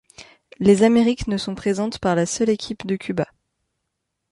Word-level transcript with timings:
Les 0.57 0.81
Amériques 0.81 1.27
ne 1.27 1.37
sont 1.37 1.53
présentes 1.53 1.99
par 1.99 2.15
la 2.15 2.25
seule 2.25 2.49
équipe 2.49 2.87
de 2.87 2.95
Cuba. 2.95 3.27